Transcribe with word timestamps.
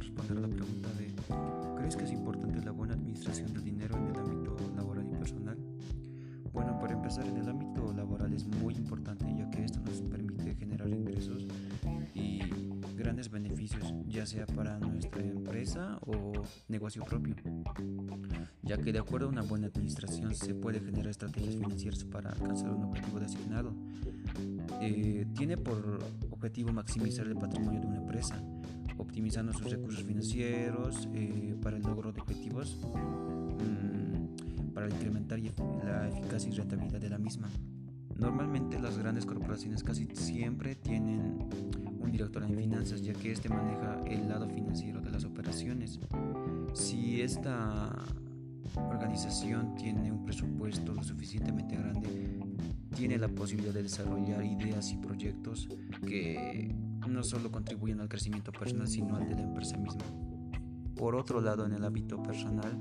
responder 0.00 0.40
la 0.40 0.48
pregunta 0.48 0.88
de 0.94 1.14
¿crees 1.76 1.96
que 1.96 2.04
es 2.04 2.12
importante 2.12 2.60
la 2.64 2.72
buena 2.72 2.94
administración 2.94 3.52
del 3.52 3.64
dinero 3.64 3.96
en 3.96 4.08
el 4.08 4.16
ámbito 4.18 4.56
laboral 4.76 5.06
y 5.06 5.14
personal? 5.16 5.58
Bueno, 6.52 6.78
para 6.80 6.94
empezar, 6.94 7.26
en 7.26 7.36
el 7.36 7.48
ámbito 7.48 7.92
laboral 7.92 8.32
es 8.32 8.44
muy 8.44 8.74
importante 8.74 9.24
ya 9.36 9.48
que 9.50 9.64
esto 9.64 9.80
nos 9.80 10.02
permite 10.02 10.56
generar 10.56 10.88
ingresos 10.88 11.46
y 12.12 12.40
grandes 12.96 13.30
beneficios, 13.30 13.94
ya 14.06 14.26
sea 14.26 14.46
para 14.46 14.78
nuestra 14.78 15.22
empresa 15.22 15.98
o 16.06 16.32
negocio 16.68 17.04
propio, 17.04 17.34
ya 18.62 18.76
que 18.78 18.92
de 18.92 18.98
acuerdo 18.98 19.26
a 19.26 19.30
una 19.30 19.42
buena 19.42 19.68
administración 19.68 20.34
se 20.34 20.54
puede 20.54 20.80
generar 20.80 21.08
estrategias 21.08 21.54
financieras 21.54 22.04
para 22.04 22.30
alcanzar 22.30 22.70
un 22.70 22.84
objetivo 22.84 23.20
designado. 23.20 23.72
Eh, 24.82 25.26
tiene 25.34 25.56
por 25.56 26.00
objetivo 26.30 26.72
maximizar 26.72 27.26
el 27.26 27.36
patrimonio 27.36 27.80
de 27.80 27.86
una 27.86 27.98
empresa, 27.98 28.42
optimizando 29.00 29.52
sus 29.52 29.70
recursos 29.70 30.04
financieros 30.04 31.08
eh, 31.14 31.54
para 31.62 31.76
el 31.76 31.82
logro 31.82 32.12
de 32.12 32.20
objetivos 32.20 32.76
para 34.80 34.88
incrementar 34.88 35.38
la 35.84 36.08
eficacia 36.08 36.50
y 36.50 36.52
rentabilidad 36.52 37.00
de 37.00 37.10
la 37.10 37.18
misma. 37.18 37.48
Normalmente 38.16 38.78
las 38.78 38.98
grandes 38.98 39.26
corporaciones 39.26 39.82
casi 39.82 40.06
siempre 40.14 40.74
tienen 40.74 41.48
un 42.00 42.10
director 42.10 42.42
en 42.42 42.56
finanzas 42.56 43.02
ya 43.02 43.12
que 43.12 43.32
este 43.32 43.48
maneja 43.48 44.00
el 44.06 44.28
lado 44.28 44.48
financiero 44.48 45.00
de 45.00 45.10
las 45.10 45.24
operaciones. 45.24 46.00
Si 46.74 47.20
esta 47.20 47.94
organización 48.76 49.74
tiene 49.74 50.12
un 50.12 50.24
presupuesto 50.24 50.94
lo 50.94 51.02
suficientemente 51.02 51.76
grande, 51.76 52.40
tiene 52.94 53.18
la 53.18 53.28
posibilidad 53.28 53.72
de 53.72 53.82
desarrollar 53.82 54.44
ideas 54.44 54.92
y 54.92 54.96
proyectos 54.96 55.68
que 56.06 56.74
no 57.08 57.22
solo 57.22 57.50
contribuyen 57.50 58.00
al 58.00 58.08
crecimiento 58.08 58.52
personal, 58.52 58.88
sino 58.88 59.16
al 59.16 59.28
de 59.28 59.34
la 59.34 59.42
empresa 59.42 59.76
misma. 59.76 60.04
Por 60.96 61.14
otro 61.14 61.40
lado, 61.40 61.64
en 61.64 61.72
el 61.72 61.84
ámbito 61.84 62.22
personal, 62.22 62.78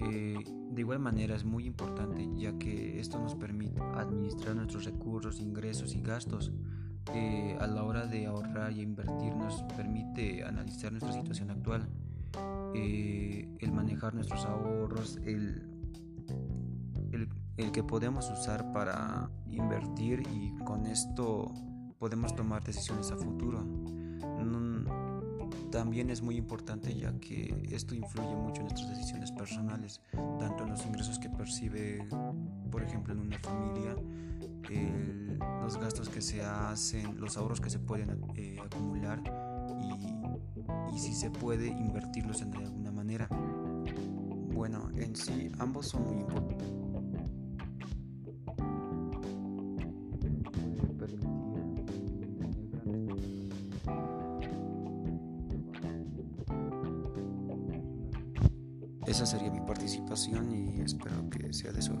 eh, 0.00 0.38
de 0.70 0.80
igual 0.80 0.98
manera 0.98 1.36
es 1.36 1.44
muy 1.44 1.66
importante 1.66 2.28
ya 2.34 2.56
que 2.58 2.98
esto 2.98 3.18
nos 3.18 3.34
permite 3.34 3.80
administrar 3.94 4.56
nuestros 4.56 4.84
recursos, 4.84 5.38
ingresos 5.40 5.94
y 5.94 6.00
gastos. 6.00 6.52
Eh, 7.12 7.56
a 7.60 7.66
la 7.66 7.82
hora 7.82 8.06
de 8.06 8.26
ahorrar 8.26 8.72
y 8.72 8.80
invertir 8.80 9.34
nos 9.34 9.62
permite 9.76 10.44
analizar 10.44 10.92
nuestra 10.92 11.12
situación 11.12 11.50
actual, 11.50 11.88
eh, 12.74 13.48
el 13.58 13.72
manejar 13.72 14.14
nuestros 14.14 14.46
ahorros, 14.46 15.18
el, 15.24 15.68
el 17.56 17.72
que 17.72 17.82
podemos 17.82 18.30
usar 18.30 18.72
para 18.72 19.30
invertir 19.50 20.22
y 20.32 20.54
con 20.64 20.86
esto 20.86 21.52
podemos 22.02 22.34
tomar 22.34 22.64
decisiones 22.64 23.12
a 23.12 23.16
futuro 23.16 23.64
también 25.72 26.10
es 26.10 26.20
muy 26.20 26.36
importante 26.36 26.94
ya 26.94 27.12
que 27.18 27.66
esto 27.70 27.94
influye 27.94 28.36
mucho 28.36 28.60
en 28.60 28.68
nuestras 28.68 28.90
decisiones 28.90 29.32
personales, 29.32 30.00
tanto 30.38 30.64
en 30.64 30.70
los 30.70 30.84
ingresos 30.84 31.18
que 31.18 31.30
percibe, 31.30 32.06
por 32.70 32.82
ejemplo, 32.82 33.14
en 33.14 33.20
una 33.20 33.38
familia, 33.38 33.96
los 35.62 35.78
gastos 35.78 36.08
que 36.08 36.20
se 36.20 36.42
hacen, 36.42 37.18
los 37.18 37.36
ahorros 37.36 37.60
que 37.60 37.70
se 37.70 37.78
pueden 37.78 38.20
eh, 38.36 38.58
acumular 38.64 39.22
y, 39.80 40.94
y 40.94 40.98
si 40.98 41.14
se 41.14 41.30
puede 41.30 41.68
invertirlos 41.68 42.42
en 42.42 42.54
alguna 42.54 42.92
manera. 42.92 43.28
Bueno, 44.52 44.90
en 44.94 45.16
sí 45.16 45.50
ambos 45.58 45.88
son 45.88 46.04
muy 46.04 46.20
importantes. 46.20 46.71
Esa 59.06 59.26
sería 59.26 59.50
mi 59.50 59.60
participación 59.60 60.54
y 60.54 60.80
espero 60.80 61.28
que 61.30 61.52
sea 61.52 61.72
de 61.72 61.82
su. 61.82 61.92